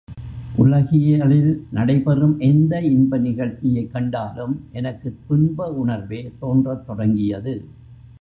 உலகியலில் 0.55 1.67
நடை 1.71 1.99
பெறும் 1.99 2.39
எந்த 2.39 2.81
இன்ப 2.81 3.17
நிகழ்ச்சியைக் 3.17 3.91
கண்டாலும் 3.91 4.67
எனக்குத் 4.71 5.19
துன்ப 5.27 5.71
உணர்வே 5.73 6.31
தோன்றத் 6.39 6.85
தொடங்கியது. 6.85 7.53